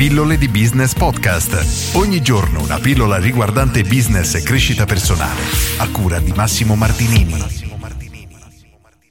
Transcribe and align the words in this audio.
Pillole 0.00 0.38
di 0.38 0.48
Business 0.48 0.94
Podcast. 0.94 1.94
Ogni 1.94 2.22
giorno 2.22 2.62
una 2.62 2.78
pillola 2.78 3.18
riguardante 3.18 3.82
business 3.82 4.34
e 4.34 4.42
crescita 4.42 4.86
personale. 4.86 5.42
A 5.76 5.90
cura 5.90 6.18
di 6.20 6.32
Massimo 6.32 6.74
Martinini. 6.74 7.34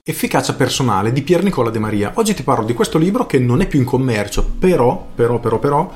Efficacia 0.02 0.55
personale 0.55 1.12
di 1.12 1.21
Pier 1.21 1.44
Nicola 1.44 1.70
De 1.70 1.78
Maria. 1.78 2.13
Oggi 2.15 2.33
ti 2.33 2.41
parlo 2.41 2.65
di 2.65 2.73
questo 2.73 2.97
libro 2.97 3.28
che 3.28 3.38
non 3.38 3.62
è 3.62 3.67
più 3.67 3.78
in 3.78 3.86
commercio, 3.86 4.44
però, 4.44 5.10
però, 5.13 5.38
però, 5.38 5.60
però, 5.60 5.94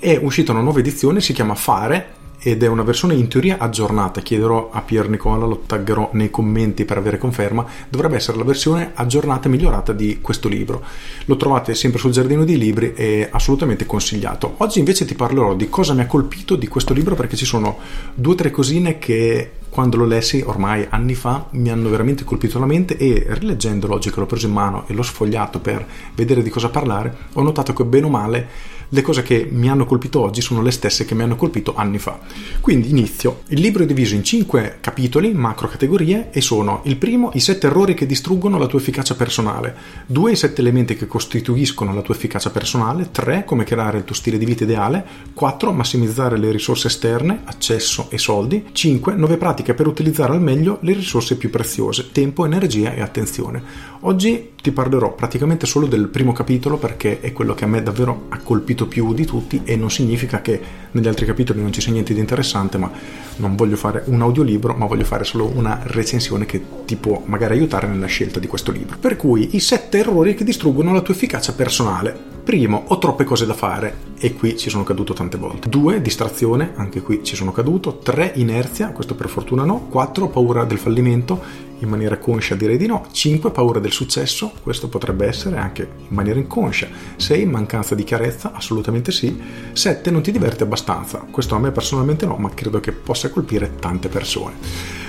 è 0.00 0.18
uscita 0.20 0.50
una 0.50 0.60
nuova 0.60 0.80
edizione, 0.80 1.20
si 1.20 1.32
chiama 1.32 1.54
Fare 1.54 2.21
ed 2.42 2.62
è 2.62 2.66
una 2.66 2.82
versione 2.82 3.14
in 3.14 3.28
teoria 3.28 3.58
aggiornata. 3.58 4.20
Chiederò 4.20 4.70
a 4.72 4.80
Pier 4.82 5.08
Nicola, 5.08 5.46
lo 5.46 5.62
taggerò 5.64 6.10
nei 6.14 6.30
commenti 6.30 6.84
per 6.84 6.96
avere 6.96 7.18
conferma. 7.18 7.64
Dovrebbe 7.88 8.16
essere 8.16 8.36
la 8.36 8.44
versione 8.44 8.90
aggiornata 8.94 9.46
e 9.46 9.50
migliorata 9.50 9.92
di 9.92 10.20
questo 10.20 10.48
libro. 10.48 10.82
Lo 11.26 11.36
trovate 11.36 11.74
sempre 11.74 12.00
sul 12.00 12.10
giardino 12.10 12.44
dei 12.44 12.58
libri 12.58 12.94
e 12.94 13.28
assolutamente 13.30 13.86
consigliato. 13.86 14.54
Oggi 14.58 14.80
invece 14.80 15.04
ti 15.04 15.14
parlerò 15.14 15.54
di 15.54 15.68
cosa 15.68 15.94
mi 15.94 16.00
ha 16.00 16.06
colpito 16.06 16.56
di 16.56 16.66
questo 16.66 16.92
libro 16.92 17.14
perché 17.14 17.36
ci 17.36 17.44
sono 17.44 17.78
due 18.14 18.32
o 18.32 18.36
tre 18.36 18.50
cosine 18.50 18.98
che 18.98 19.52
quando 19.72 19.96
lo 19.96 20.04
lessi 20.04 20.42
ormai 20.44 20.86
anni 20.90 21.14
fa 21.14 21.46
mi 21.52 21.70
hanno 21.70 21.88
veramente 21.88 22.24
colpito 22.24 22.58
la 22.58 22.66
mente 22.66 22.98
e 22.98 23.24
rileggendolo 23.26 23.94
oggi 23.94 24.10
che 24.10 24.20
l'ho 24.20 24.26
preso 24.26 24.46
in 24.46 24.52
mano 24.52 24.84
e 24.86 24.92
l'ho 24.92 25.02
sfogliato 25.02 25.60
per 25.60 25.86
vedere 26.14 26.42
di 26.42 26.50
cosa 26.50 26.68
parlare 26.68 27.16
ho 27.32 27.42
notato 27.42 27.72
che 27.72 27.82
bene 27.84 28.04
o 28.04 28.10
male 28.10 28.48
le 28.94 29.00
cose 29.00 29.22
che 29.22 29.48
mi 29.50 29.70
hanno 29.70 29.86
colpito 29.86 30.20
oggi 30.20 30.42
sono 30.42 30.60
le 30.60 30.70
stesse 30.70 31.06
che 31.06 31.14
mi 31.14 31.22
hanno 31.22 31.36
colpito 31.36 31.74
anni 31.74 31.98
fa. 31.98 32.18
Quindi 32.60 32.90
inizio. 32.90 33.42
Il 33.48 33.60
libro 33.60 33.82
è 33.82 33.86
diviso 33.86 34.14
in 34.14 34.22
cinque 34.22 34.78
capitoli, 34.80 35.32
macro 35.32 35.66
categorie, 35.66 36.28
e 36.30 36.42
sono 36.42 36.82
il 36.84 36.96
primo 36.96 37.30
i 37.32 37.40
sette 37.40 37.68
errori 37.68 37.94
che 37.94 38.04
distruggono 38.04 38.58
la 38.58 38.66
tua 38.66 38.78
efficacia 38.78 39.14
personale, 39.14 39.74
due 40.04 40.32
i 40.32 40.36
sette 40.36 40.60
elementi 40.60 40.94
che 40.94 41.06
costituiscono 41.06 41.94
la 41.94 42.02
tua 42.02 42.14
efficacia 42.14 42.50
personale, 42.50 43.10
tre 43.10 43.44
come 43.46 43.64
creare 43.64 43.98
il 43.98 44.04
tuo 44.04 44.14
stile 44.14 44.36
di 44.36 44.44
vita 44.44 44.64
ideale, 44.64 45.04
quattro 45.32 45.72
massimizzare 45.72 46.36
le 46.36 46.50
risorse 46.50 46.88
esterne, 46.88 47.40
accesso 47.44 48.08
e 48.10 48.18
soldi, 48.18 48.66
cinque 48.72 49.14
nuove 49.14 49.38
pratiche 49.38 49.72
per 49.72 49.86
utilizzare 49.86 50.34
al 50.34 50.42
meglio 50.42 50.78
le 50.82 50.92
risorse 50.92 51.36
più 51.36 51.48
preziose, 51.48 52.12
tempo, 52.12 52.44
energia 52.44 52.92
e 52.92 53.00
attenzione. 53.00 53.90
Oggi 54.00 54.50
ti 54.60 54.72
parlerò 54.72 55.14
praticamente 55.14 55.64
solo 55.66 55.86
del 55.86 56.08
primo 56.08 56.32
capitolo 56.32 56.76
perché 56.76 57.20
è 57.20 57.32
quello 57.32 57.54
che 57.54 57.64
a 57.64 57.68
me 57.68 57.82
davvero 57.82 58.26
ha 58.28 58.38
colpito 58.38 58.81
più 58.86 59.12
di 59.14 59.24
tutti 59.24 59.62
e 59.64 59.76
non 59.76 59.90
significa 59.90 60.40
che 60.40 60.60
negli 60.92 61.08
altri 61.08 61.26
capitoli 61.26 61.60
non 61.60 61.72
ci 61.72 61.80
sia 61.80 61.92
niente 61.92 62.14
di 62.14 62.20
interessante, 62.20 62.78
ma 62.78 62.90
non 63.36 63.56
voglio 63.56 63.76
fare 63.76 64.02
un 64.06 64.20
audiolibro, 64.22 64.74
ma 64.74 64.86
voglio 64.86 65.04
fare 65.04 65.24
solo 65.24 65.50
una 65.54 65.80
recensione 65.84 66.46
che 66.46 66.62
ti 66.84 66.96
può 66.96 67.22
magari 67.26 67.54
aiutare 67.54 67.86
nella 67.86 68.06
scelta 68.06 68.38
di 68.38 68.46
questo 68.46 68.72
libro. 68.72 68.96
Per 68.98 69.16
cui 69.16 69.50
i 69.52 69.60
sette 69.60 69.98
errori 69.98 70.34
che 70.34 70.44
distruggono 70.44 70.92
la 70.92 71.00
tua 71.00 71.14
efficacia 71.14 71.52
personale. 71.52 72.31
Primo, 72.44 72.82
ho 72.88 72.98
troppe 72.98 73.22
cose 73.22 73.46
da 73.46 73.54
fare 73.54 74.10
e 74.18 74.34
qui 74.34 74.56
ci 74.56 74.68
sono 74.68 74.82
caduto 74.82 75.12
tante 75.12 75.36
volte. 75.36 75.68
Due, 75.68 76.02
distrazione, 76.02 76.72
anche 76.74 77.00
qui 77.00 77.22
ci 77.22 77.36
sono 77.36 77.52
caduto. 77.52 77.98
Tre, 77.98 78.32
inerzia, 78.34 78.90
questo 78.90 79.14
per 79.14 79.28
fortuna 79.28 79.64
no. 79.64 79.86
Quattro, 79.88 80.28
paura 80.28 80.64
del 80.64 80.78
fallimento 80.78 81.70
in 81.78 81.88
maniera 81.88 82.18
conscia 82.18 82.56
direi 82.56 82.76
di 82.76 82.86
no. 82.86 83.06
5 83.10 83.52
paura 83.52 83.78
del 83.78 83.92
successo, 83.92 84.52
questo 84.60 84.88
potrebbe 84.88 85.26
essere 85.26 85.56
anche 85.56 85.82
in 85.82 86.14
maniera 86.14 86.40
inconscia. 86.40 86.88
6 87.14 87.46
mancanza 87.46 87.94
di 87.94 88.02
chiarezza, 88.02 88.52
assolutamente 88.52 89.12
sì. 89.12 89.40
7 89.72 90.10
non 90.10 90.22
ti 90.22 90.32
diverti 90.32 90.64
abbastanza, 90.64 91.24
questo 91.30 91.54
a 91.54 91.60
me 91.60 91.70
personalmente 91.70 92.26
no, 92.26 92.36
ma 92.36 92.50
credo 92.50 92.80
che 92.80 92.90
possa 92.90 93.30
colpire 93.30 93.76
tante 93.78 94.08
persone. 94.08 94.54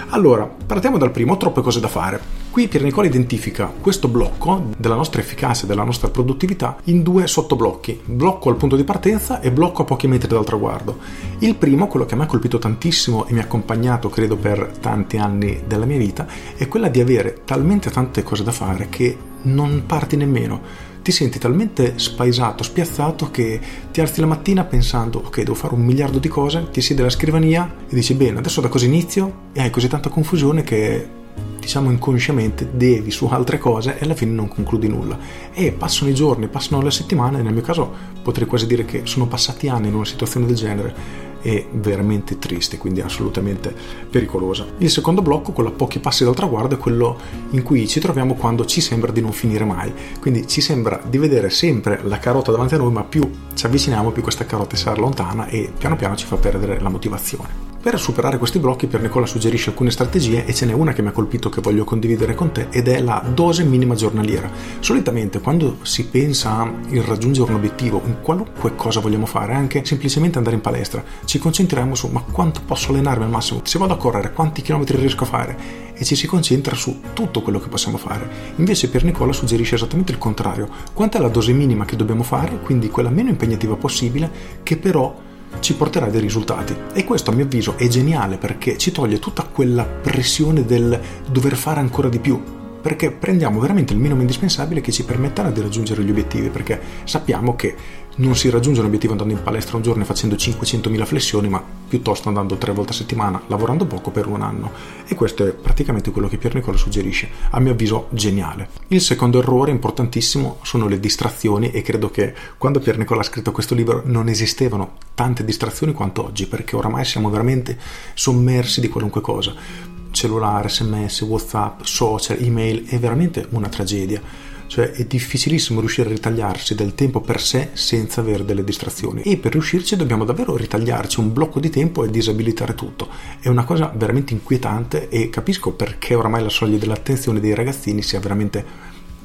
Allora, 0.10 0.46
partiamo 0.46 1.00
dal 1.00 1.10
primo, 1.10 1.34
ho 1.34 1.38
troppe 1.38 1.62
cose 1.62 1.80
da 1.80 1.88
fare. 1.88 2.42
Qui 2.54 2.68
Pier 2.68 2.84
Nicola 2.84 3.08
identifica 3.08 3.66
questo 3.66 4.08
blocco 4.08 4.66
della 4.78 4.94
nostra 4.94 5.20
efficacia, 5.20 5.66
della 5.66 5.84
nostra 5.84 6.10
produttività 6.10 6.78
in 6.84 7.02
due 7.02 7.26
sottoblocchi, 7.26 8.02
blocco 8.06 8.50
al 8.50 8.58
punto 8.58 8.76
di 8.76 8.84
partenza 8.84 9.40
e 9.40 9.52
blocco 9.52 9.82
a 9.82 9.86
pochi 9.86 10.06
metri 10.06 10.28
dal 10.28 10.46
traguardo. 10.46 11.00
Il 11.40 11.56
primo, 11.56 11.88
quello 11.88 12.06
che 12.06 12.16
mi 12.16 12.22
ha 12.22 12.28
colpito 12.28 12.60
tantissimo 12.60 13.26
e 13.26 13.34
mi 13.34 13.40
ha 13.40 13.42
accompagnato 13.42 14.08
credo 14.10 14.36
per 14.38 14.72
tanti 14.80 15.18
anni 15.18 15.64
della 15.66 15.86
mia 15.86 15.98
vita, 15.98 16.28
è 16.56 16.68
quella 16.68 16.90
di 16.90 17.02
avere 17.02 17.42
talmente 17.44 17.90
tante 17.90 18.22
cose 18.22 18.44
da 18.44 18.52
fare 18.52 18.88
che 18.88 19.18
non 19.46 19.86
parti 19.88 20.16
nemmeno 20.16 20.92
ti 21.02 21.12
senti 21.12 21.40
talmente 21.40 21.98
spaesato, 21.98 22.62
spiazzato 22.64 23.32
che 23.32 23.60
ti 23.92 24.00
alzi 24.00 24.22
la 24.22 24.28
mattina 24.28 24.64
pensando 24.64 25.24
ok 25.26 25.38
devo 25.40 25.56
fare 25.56 25.74
un 25.74 25.82
miliardo 25.82 26.20
di 26.20 26.30
cose, 26.30 26.70
ti 26.72 26.82
siedi 26.82 27.02
alla 27.02 27.10
scrivania 27.10 27.78
e 27.90 27.96
dici 27.96 28.14
bene 28.14 28.38
adesso 28.38 28.62
da 28.62 28.70
cosa 28.70 28.86
inizio 28.86 29.50
e 29.54 29.62
hai 29.62 29.72
così 29.72 29.88
tanta 29.88 30.10
confusione 30.10 30.64
che 30.64 31.22
diciamo 31.64 31.90
inconsciamente 31.90 32.70
devi 32.74 33.10
su 33.10 33.26
altre 33.28 33.58
cose 33.58 33.98
e 33.98 34.04
alla 34.04 34.16
fine 34.16 34.32
non 34.32 34.50
concludi 34.50 34.90
nulla 34.90 35.18
e 35.54 35.72
passano 35.72 36.12
i 36.12 36.14
giorni, 36.14 36.50
passano 36.50 36.82
le 36.82 36.92
settimane 36.92 37.42
nel 37.42 37.54
mio 37.54 37.62
caso 37.62 37.90
potrei 38.22 38.48
quasi 38.48 38.68
dire 38.68 38.84
che 38.84 39.02
sono 39.06 39.28
passati 39.28 39.70
anni 39.70 39.88
in 39.88 39.96
una 39.96 40.06
situazione 40.06 40.46
del 40.46 40.56
genere 40.56 41.32
è 41.44 41.66
veramente 41.74 42.40
triste, 42.40 42.78
quindi 42.78 43.02
assolutamente 43.02 43.76
pericolosa. 44.10 44.66
Il 44.78 44.90
secondo 44.90 45.22
blocco, 45.22 45.52
quello 45.52 45.70
a 45.70 45.74
pochi 45.74 46.00
passi 46.00 46.24
dal 46.24 46.34
traguardo, 46.34 46.76
è 46.76 46.78
quello 46.78 47.18
in 47.50 47.64
cui 47.64 47.86
ci 47.86 48.00
troviamo 48.00 48.36
quando 48.36 48.64
ci 48.66 48.80
sembra 48.80 49.12
di 49.12 49.20
non 49.20 49.34
finire 49.34 49.66
mai. 49.66 49.94
Quindi 50.22 50.48
ci 50.48 50.62
sembra 50.62 51.02
di 51.06 51.18
vedere 51.18 51.50
sempre 51.50 52.00
la 52.04 52.18
carota 52.18 52.50
davanti 52.50 52.76
a 52.76 52.78
noi, 52.78 52.94
ma 52.94 53.04
più 53.04 53.30
ci 53.64 53.70
avviciniamo, 53.70 54.12
più 54.12 54.22
questa 54.22 54.46
carota 54.46 54.76
si 54.76 54.90
allontana 54.90 55.48
e 55.48 55.72
piano 55.78 55.96
piano 55.96 56.18
ci 56.18 56.26
fa 56.26 56.36
perdere 56.36 56.82
la 56.82 56.90
motivazione. 56.90 57.72
Per 57.82 57.98
superare 57.98 58.38
questi 58.38 58.60
blocchi 58.60 58.88
Pier 58.88 59.02
Nicola 59.02 59.26
suggerisce 59.26 59.70
alcune 59.70 59.90
strategie 59.90 60.46
e 60.46 60.54
ce 60.54 60.66
n'è 60.66 60.74
una 60.74 60.92
che 60.92 61.02
mi 61.02 61.08
ha 61.08 61.12
colpito 61.12 61.48
che 61.48 61.62
voglio 61.62 61.86
condividere 61.86 62.36
con 62.36 62.52
te 62.52 62.68
ed 62.72 62.90
è 62.90 63.00
la 63.00 63.24
dose 63.34 63.64
minima 63.64 63.96
giornaliera. 63.96 64.50
Solitamente 64.80 65.40
quando 65.40 65.78
si 65.84 66.08
pensa 66.08 66.60
a 66.60 66.74
raggiungere 67.06 67.52
un 67.52 67.58
obiettivo, 67.58 68.02
in 68.06 68.20
qualunque 68.22 68.76
cosa 68.76 69.00
vogliamo 69.00 69.26
fare, 69.26 69.54
anche 69.54 69.86
semplicemente 69.86 70.38
andare 70.38 70.58
in 70.58 70.62
palestra, 70.62 71.02
ci 71.24 71.40
concentriamo 71.40 71.96
su 71.96 72.08
ma 72.08 72.22
quanto 72.22 72.62
posso 72.66 72.92
allenarmi 72.92 73.24
al 73.24 73.30
massimo, 73.30 73.62
se 73.64 73.80
vado 73.80 73.94
a 73.94 73.98
correre 73.98 74.34
quanti 74.34 74.62
chilometri 74.62 74.98
riesco 74.98 75.24
a 75.24 75.28
fare 75.28 75.58
e 76.04 76.06
ci 76.06 76.16
si 76.16 76.28
concentra 76.28 76.76
su 76.76 77.00
tutto 77.14 77.42
quello 77.42 77.60
che 77.60 77.70
possiamo 77.70 77.98
fare. 77.98 78.30
Invece 78.58 78.90
Pier 78.90 79.06
Nicola 79.06 79.32
suggerisce 79.32 79.76
esattamente 79.76 80.12
il 80.12 80.18
contrario, 80.18 80.70
quanta 80.94 81.18
è 81.18 81.22
la 81.22 81.30
dose 81.30 81.54
minima 81.54 81.86
che 81.86 81.96
dobbiamo 81.96 82.24
fare, 82.24 82.60
quindi 82.60 82.90
quella 82.90 83.10
meno 83.10 83.30
impegnativa 83.30 83.76
possibile, 83.76 84.30
che 84.64 84.78
però 84.78 85.18
ci 85.60 85.76
porterà 85.76 86.08
dei 86.08 86.20
risultati. 86.20 86.76
E 86.94 87.06
questo 87.06 87.32
a 87.32 87.34
mio 87.34 87.46
avviso 87.46 87.78
è 87.78 87.88
geniale 87.88 88.38
perché 88.38 88.78
ci 88.78 88.92
toglie 88.92 89.20
tutta 89.20 89.44
quella 89.44 89.86
pressione 89.86 90.66
del 90.66 91.00
dover 91.30 91.56
fare 91.56 91.80
ancora 91.80 92.10
di 92.10 92.20
più, 92.20 92.42
perché 92.84 93.12
prendiamo 93.12 93.62
veramente 93.62 93.94
il 93.94 94.00
minimo 94.00 94.20
indispensabile 94.20 94.82
che 94.82 94.92
ci 94.92 95.06
permetterà 95.06 95.50
di 95.52 95.62
raggiungere 95.62 96.04
gli 96.04 96.10
obiettivi, 96.10 96.50
perché 96.50 96.78
sappiamo 97.06 97.56
che 97.56 97.76
non 98.16 98.36
si 98.36 98.50
raggiunge 98.50 98.82
un 98.82 98.88
obiettivo 98.88 99.14
andando 99.14 99.34
in 99.34 99.42
palestra 99.42 99.78
un 99.78 99.84
giorno 99.84 100.04
e 100.04 100.06
facendo 100.06 100.36
500.000 100.36 101.06
flessioni, 101.06 101.48
ma 101.48 101.64
piuttosto 101.88 102.28
andando 102.28 102.58
tre 102.58 102.74
volte 102.74 102.92
a 102.92 102.96
settimana, 102.96 103.42
lavorando 103.48 103.86
poco 103.86 104.12
per 104.12 104.28
un 104.28 104.42
anno. 104.42 104.70
E 105.08 105.16
questo 105.16 105.46
è 105.46 105.54
praticamente 105.54 106.12
quello 106.12 106.28
che 106.28 106.38
Pier 106.38 106.56
Nicola 106.56 106.76
suggerisce, 106.76 107.30
a 107.52 107.62
mio 107.62 107.72
avviso 107.72 108.08
geniale. 108.10 108.68
Il 108.90 109.00
secondo 109.00 109.40
errore 109.40 109.72
importantissimo 109.72 110.58
sono 110.64 110.88
le 110.88 111.00
distrazioni 111.00 111.72
e 111.72 111.82
credo 111.82 112.12
che 112.12 112.34
quando 112.58 112.82
Pier 112.82 112.98
Nicola 112.98 113.22
ha 113.22 113.24
scritto 113.24 113.54
questo 113.54 113.76
libro 113.76 114.02
non 114.06 114.28
esistevano 114.28 114.98
tante 115.16 115.46
distrazioni 115.46 115.94
quanto 115.94 116.26
oggi, 116.26 116.48
perché 116.48 116.76
oramai 116.76 117.06
siamo 117.06 117.30
veramente 117.30 117.78
sommersi 118.14 118.82
di 118.82 118.90
qualunque 118.90 119.22
cosa 119.22 119.92
cellulare, 120.14 120.70
sms, 120.70 121.22
whatsapp, 121.22 121.82
social, 121.82 122.38
email, 122.40 122.86
è 122.86 123.00
veramente 123.00 123.46
una 123.50 123.68
tragedia. 123.68 124.22
Cioè 124.66 124.92
è 124.92 125.06
difficilissimo 125.06 125.80
riuscire 125.82 126.10
a 126.10 126.14
ritagliarsi 126.14 126.74
del 126.74 126.96
tempo 126.96 127.20
per 127.20 127.40
sé 127.40 127.70
senza 127.74 128.22
avere 128.22 128.46
delle 128.46 128.64
distrazioni 128.64 129.22
e 129.22 129.38
per 129.38 129.52
riuscirci 129.52 129.96
dobbiamo 129.96 130.24
davvero 130.24 130.56
ritagliarci 130.56 131.20
un 131.20 131.32
blocco 131.32 131.60
di 131.60 131.70
tempo 131.70 132.04
e 132.04 132.10
disabilitare 132.10 132.74
tutto. 132.74 133.08
È 133.40 133.50
una 133.50 133.66
cosa 133.66 133.92
veramente 133.96 134.34
inquietante 134.34 135.10
e 135.10 135.30
capisco 135.30 135.74
perché 135.74 136.16
oramai 136.16 136.42
la 136.42 136.50
soglia 136.50 136.78
dell'attenzione 136.78 137.40
dei 137.40 137.54
ragazzini 137.54 138.02
sia 138.02 138.20
veramente 138.20 138.66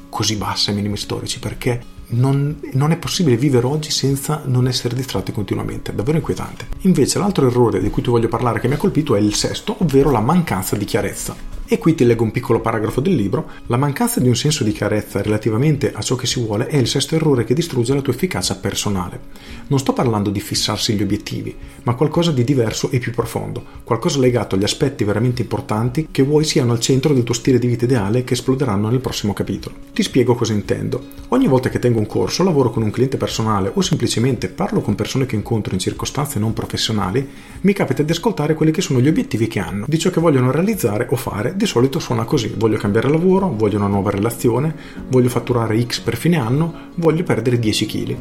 così 0.09 0.35
bassa 0.35 0.71
ai 0.71 0.75
minimi 0.75 0.97
storici 0.97 1.39
perché 1.39 1.97
non, 2.11 2.59
non, 2.73 2.91
è 2.91 2.97
possibile 2.97 3.37
vivere 3.37 3.67
oggi 3.67 3.91
senza 3.91 4.41
non 4.45 4.67
essere 4.67 4.95
distratti 4.95 5.31
continuamente, 5.31 5.91
è 5.91 5.95
davvero 5.95 6.17
inquietante. 6.17 6.67
Invece 6.81 7.19
l'altro 7.19 7.47
errore 7.47 7.79
di 7.79 7.89
cui 7.89 8.01
ti 8.01 8.09
voglio 8.09 8.27
parlare 8.27 8.59
che 8.59 8.67
mi 8.67 8.73
ha 8.73 8.77
colpito 8.77 9.15
è 9.15 9.19
il 9.19 9.35
sesto, 9.35 9.75
ovvero 9.79 10.09
la 10.09 10.21
mancanza 10.21 10.75
di 10.75 10.85
chiarezza. 10.85 11.58
E 11.71 11.77
qui 11.77 11.93
ti 11.93 12.03
leggo 12.03 12.23
un 12.23 12.31
piccolo 12.31 12.61
paragrafo 12.61 12.99
del 12.99 13.13
libro. 13.13 13.47
La 13.67 13.77
mancanza 13.77 14.19
di 14.19 14.27
un 14.27 14.35
senso 14.35 14.63
di 14.63 14.71
chiarezza 14.71 15.21
relativamente 15.21 15.93
a 15.93 16.01
ciò 16.01 16.15
che 16.15 16.25
si 16.25 16.43
vuole 16.43 16.65
è 16.65 16.77
il 16.77 16.87
sesto 16.87 17.13
errore 17.13 17.43
che 17.43 17.53
distrugge 17.53 17.93
la 17.93 18.01
tua 18.01 18.11
efficacia 18.11 18.55
personale. 18.55 19.19
Non 19.67 19.77
sto 19.77 19.93
parlando 19.93 20.31
di 20.31 20.39
fissarsi 20.39 20.95
gli 20.95 21.03
obiettivi, 21.03 21.55
ma 21.83 21.93
qualcosa 21.93 22.31
di 22.31 22.43
diverso 22.43 22.89
e 22.89 22.97
più 22.97 23.11
profondo, 23.11 23.63
qualcosa 23.83 24.17
legato 24.17 24.55
agli 24.55 24.63
aspetti 24.63 25.03
veramente 25.03 25.43
importanti 25.43 26.07
che 26.09 26.23
vuoi 26.23 26.43
siano 26.43 26.71
al 26.71 26.79
centro 26.79 27.13
del 27.13 27.21
tuo 27.21 27.35
stile 27.35 27.59
di 27.59 27.67
vita 27.67 27.85
ideale 27.85 28.23
che 28.23 28.33
esploderanno 28.33 28.89
nel 28.89 28.99
prossimo 28.99 29.33
capitolo. 29.33 29.75
Ti 29.93 30.01
spiego 30.01 30.33
cosa 30.33 30.53
intendo. 30.53 30.99
Ogni 31.27 31.45
volta 31.45 31.69
che 31.69 31.77
tengo 31.77 31.99
un 31.99 32.07
corso, 32.07 32.41
lavoro 32.41 32.71
con 32.71 32.81
un 32.81 32.89
cliente 32.89 33.17
personale 33.17 33.69
o 33.71 33.81
semplicemente 33.81 34.49
parlo 34.49 34.81
con 34.81 34.95
persone 34.95 35.27
che 35.27 35.35
incontro 35.35 35.75
in 35.75 35.79
circostanze 35.79 36.39
non 36.39 36.51
professionali, 36.51 37.29
mi 37.61 37.73
capita 37.73 38.01
di 38.01 38.11
ascoltare 38.11 38.55
quelli 38.55 38.71
che 38.71 38.81
sono 38.81 38.99
gli 38.99 39.07
obiettivi 39.07 39.47
che 39.47 39.59
hanno, 39.59 39.85
di 39.87 39.99
ciò 39.99 40.09
che 40.09 40.19
vogliono 40.19 40.49
realizzare 40.49 41.05
o 41.11 41.15
fare 41.15 41.57
di 41.59 41.65
solito 41.65 41.99
suona 41.99 42.23
così, 42.23 42.53
voglio 42.55 42.77
cambiare 42.77 43.09
lavoro, 43.09 43.53
voglio 43.53 43.75
una 43.75 43.87
nuova 43.87 44.11
relazione, 44.11 44.73
voglio 45.09 45.27
fatturare 45.27 45.79
X 45.85 45.99
per 45.99 46.15
fine 46.15 46.37
anno, 46.37 46.91
voglio 46.95 47.23
perdere 47.23 47.59
10 47.59 47.85
kg. 47.85 48.17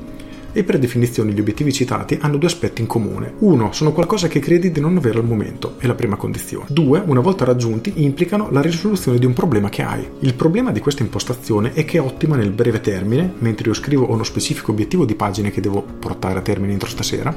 E 0.58 0.64
per 0.64 0.80
definizione 0.80 1.30
gli 1.30 1.38
obiettivi 1.38 1.72
citati 1.72 2.18
hanno 2.20 2.36
due 2.36 2.48
aspetti 2.48 2.80
in 2.80 2.88
comune. 2.88 3.34
Uno, 3.38 3.70
sono 3.70 3.92
qualcosa 3.92 4.26
che 4.26 4.40
credi 4.40 4.72
di 4.72 4.80
non 4.80 4.96
avere 4.96 5.18
al 5.18 5.24
momento, 5.24 5.76
è 5.78 5.86
la 5.86 5.94
prima 5.94 6.16
condizione. 6.16 6.66
Due, 6.68 7.00
una 7.06 7.20
volta 7.20 7.44
raggiunti, 7.44 7.92
implicano 8.02 8.50
la 8.50 8.60
risoluzione 8.60 9.18
di 9.18 9.26
un 9.26 9.34
problema 9.34 9.68
che 9.68 9.82
hai. 9.82 10.04
Il 10.20 10.34
problema 10.34 10.72
di 10.72 10.80
questa 10.80 11.04
impostazione 11.04 11.74
è 11.74 11.84
che 11.84 11.98
è 11.98 12.00
ottima 12.00 12.34
nel 12.34 12.50
breve 12.50 12.80
termine, 12.80 13.34
mentre 13.38 13.68
io 13.68 13.74
scrivo 13.74 14.10
uno 14.10 14.24
specifico 14.24 14.72
obiettivo 14.72 15.04
di 15.04 15.14
pagine 15.14 15.52
che 15.52 15.60
devo 15.60 15.80
portare 15.80 16.40
a 16.40 16.42
termine 16.42 16.72
entro 16.72 16.88
stasera, 16.88 17.32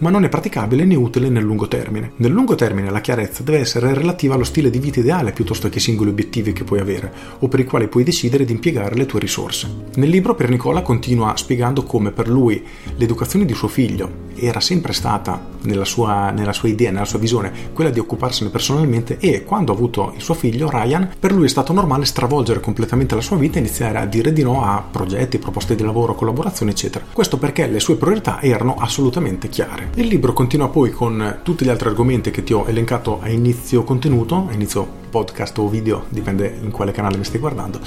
ma 0.00 0.10
non 0.10 0.24
è 0.24 0.28
praticabile 0.28 0.84
né 0.84 0.94
utile 0.94 1.28
nel 1.28 1.42
lungo 1.42 1.68
termine. 1.68 2.12
Nel 2.16 2.30
lungo 2.30 2.54
termine 2.54 2.90
la 2.90 3.00
chiarezza 3.00 3.42
deve 3.42 3.58
essere 3.58 3.94
relativa 3.94 4.34
allo 4.34 4.44
stile 4.44 4.70
di 4.70 4.78
vita 4.78 5.00
ideale 5.00 5.32
piuttosto 5.32 5.68
che 5.68 5.74
ai 5.76 5.80
singoli 5.80 6.10
obiettivi 6.10 6.52
che 6.52 6.64
puoi 6.64 6.80
avere 6.80 7.12
o 7.40 7.48
per 7.48 7.60
i 7.60 7.64
quali 7.64 7.88
puoi 7.88 8.04
decidere 8.04 8.44
di 8.44 8.52
impiegare 8.52 8.94
le 8.94 9.06
tue 9.06 9.20
risorse. 9.20 9.68
Nel 9.96 10.08
libro 10.08 10.34
per 10.34 10.48
Nicola 10.48 10.82
continua 10.82 11.36
spiegando 11.36 11.82
come 11.82 12.12
per 12.12 12.28
lui 12.28 12.59
l'educazione 12.96 13.44
di 13.44 13.54
suo 13.54 13.68
figlio 13.68 14.28
era 14.36 14.60
sempre 14.60 14.92
stata 14.92 15.48
nella 15.62 15.84
sua, 15.84 16.30
nella 16.30 16.52
sua 16.52 16.68
idea, 16.68 16.90
nella 16.90 17.04
sua 17.04 17.18
visione, 17.18 17.52
quella 17.72 17.90
di 17.90 17.98
occuparsene 17.98 18.50
personalmente 18.50 19.18
e 19.18 19.44
quando 19.44 19.72
ha 19.72 19.74
avuto 19.74 20.12
il 20.16 20.22
suo 20.22 20.34
figlio 20.34 20.70
Ryan, 20.70 21.10
per 21.18 21.32
lui 21.32 21.44
è 21.44 21.48
stato 21.48 21.72
normale 21.72 22.04
stravolgere 22.04 22.60
completamente 22.60 23.14
la 23.14 23.20
sua 23.20 23.36
vita 23.36 23.56
e 23.56 23.60
iniziare 23.60 23.98
a 23.98 24.06
dire 24.06 24.32
di 24.32 24.42
no 24.42 24.64
a 24.64 24.82
progetti, 24.90 25.38
proposte 25.38 25.74
di 25.74 25.82
lavoro, 25.82 26.14
collaborazioni, 26.14 26.72
eccetera. 26.72 27.04
Questo 27.12 27.38
perché 27.38 27.66
le 27.66 27.80
sue 27.80 27.96
priorità 27.96 28.40
erano 28.40 28.76
assolutamente 28.76 29.48
chiare. 29.48 29.90
Il 29.96 30.06
libro 30.06 30.32
continua 30.32 30.68
poi 30.68 30.90
con 30.90 31.40
tutti 31.42 31.64
gli 31.64 31.68
altri 31.68 31.88
argomenti 31.88 32.30
che 32.30 32.42
ti 32.42 32.52
ho 32.52 32.64
elencato 32.66 33.20
a 33.20 33.28
inizio 33.28 33.84
contenuto, 33.84 34.46
a 34.48 34.52
inizio 34.52 34.99
podcast 35.10 35.58
o 35.58 35.68
video, 35.68 36.06
dipende 36.08 36.58
in 36.62 36.70
quale 36.70 36.92
canale 36.92 37.16
mi 37.16 37.24
stai 37.24 37.40
guardando, 37.40 37.80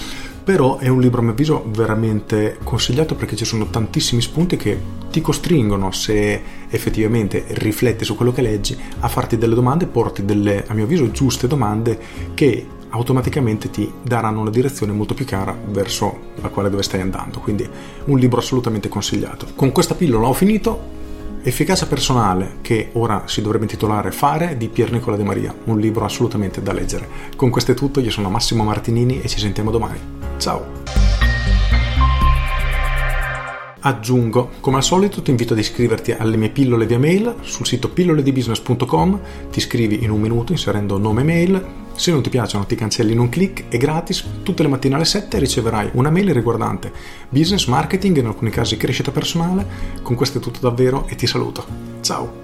però 0.43 0.77
è 0.77 0.87
un 0.87 0.99
libro 0.99 1.21
a 1.21 1.23
mio 1.23 1.31
avviso 1.31 1.65
veramente 1.67 2.57
consigliato 2.63 3.15
perché 3.15 3.35
ci 3.35 3.45
sono 3.45 3.67
tantissimi 3.67 4.21
spunti 4.21 4.57
che 4.57 4.77
ti 5.09 5.21
costringono, 5.21 5.91
se 5.91 6.41
effettivamente 6.69 7.45
rifletti 7.49 8.03
su 8.03 8.15
quello 8.15 8.31
che 8.31 8.41
leggi, 8.41 8.77
a 8.99 9.07
farti 9.07 9.37
delle 9.37 9.55
domande, 9.55 9.85
porti 9.87 10.25
delle, 10.25 10.65
a 10.67 10.73
mio 10.73 10.83
avviso, 10.83 11.09
giuste 11.11 11.47
domande 11.47 11.99
che 12.33 12.67
automaticamente 12.89 13.69
ti 13.69 13.91
daranno 14.01 14.41
una 14.41 14.49
direzione 14.49 14.91
molto 14.91 15.13
più 15.13 15.25
chiara 15.25 15.55
verso 15.67 16.31
la 16.41 16.49
quale 16.49 16.69
dove 16.69 16.83
stai 16.83 17.01
andando. 17.01 17.39
Quindi 17.39 17.67
un 18.05 18.19
libro 18.19 18.39
assolutamente 18.39 18.89
consigliato. 18.89 19.47
Con 19.55 19.71
questa 19.71 19.95
pillola 19.95 20.27
ho 20.27 20.33
finito. 20.33 21.01
Efficacia 21.45 21.87
personale, 21.87 22.59
che 22.61 22.91
ora 22.93 23.23
si 23.25 23.41
dovrebbe 23.41 23.65
intitolare 23.65 24.13
Fare 24.13 24.55
di 24.55 24.69
Pier 24.69 24.93
Nicola 24.93 25.17
De 25.17 25.25
Maria, 25.25 25.53
un 25.65 25.77
libro 25.77 26.05
assolutamente 26.05 26.61
da 26.61 26.71
leggere. 26.71 27.05
Con 27.35 27.49
questo 27.49 27.73
è 27.73 27.75
tutto, 27.75 27.99
io 27.99 28.11
sono 28.11 28.29
Massimo 28.29 28.63
Martinini 28.63 29.21
e 29.21 29.27
ci 29.27 29.39
sentiamo 29.39 29.69
domani. 29.69 29.99
Ciao! 30.37 30.82
Aggiungo, 33.85 34.51
come 34.61 34.77
al 34.77 34.83
solito 34.83 35.21
ti 35.21 35.29
invito 35.29 35.51
ad 35.51 35.59
iscriverti 35.59 36.13
alle 36.13 36.37
mie 36.37 36.49
pillole 36.49 36.85
via 36.85 36.97
mail 36.97 37.35
sul 37.41 37.65
sito 37.65 37.89
pilloledibusiness.com, 37.89 39.19
ti 39.51 39.59
iscrivi 39.59 40.03
in 40.03 40.09
un 40.09 40.21
minuto 40.21 40.53
inserendo 40.53 40.97
nome 40.97 41.19
e 41.19 41.25
mail, 41.25 41.65
se 41.93 42.11
non 42.11 42.21
ti 42.21 42.29
piacciono 42.29 42.65
ti 42.65 42.75
cancelli 42.75 43.11
in 43.11 43.19
un 43.19 43.27
clic, 43.27 43.67
è 43.67 43.75
gratis, 43.75 44.25
tutte 44.41 44.63
le 44.63 44.69
mattine 44.69 44.95
alle 44.95 45.03
7 45.03 45.37
riceverai 45.37 45.89
una 45.93 46.09
mail 46.09 46.33
riguardante 46.33 46.93
business, 47.27 47.65
marketing 47.65 48.15
e 48.15 48.19
in 48.21 48.27
alcuni 48.27 48.51
casi 48.51 48.77
crescita 48.77 49.11
personale, 49.11 49.67
con 50.01 50.15
questo 50.15 50.37
è 50.37 50.41
tutto 50.41 50.59
davvero 50.61 51.05
e 51.09 51.15
ti 51.15 51.27
saluto. 51.27 51.65
Ciao! 51.99 52.42